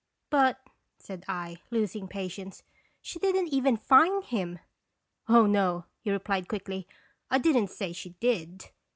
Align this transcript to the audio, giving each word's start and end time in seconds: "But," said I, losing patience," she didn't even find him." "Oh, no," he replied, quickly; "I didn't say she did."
"But," 0.31 0.59
said 0.97 1.23
I, 1.27 1.59
losing 1.69 2.07
patience," 2.07 2.63
she 3.03 3.19
didn't 3.19 3.49
even 3.49 3.77
find 3.77 4.23
him." 4.23 4.57
"Oh, 5.29 5.45
no," 5.45 5.85
he 5.99 6.09
replied, 6.09 6.47
quickly; 6.47 6.87
"I 7.29 7.37
didn't 7.37 7.69
say 7.69 7.93
she 7.93 8.09
did." 8.19 8.71